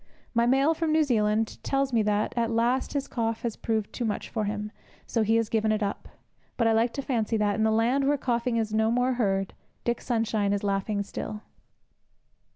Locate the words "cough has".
3.07-3.55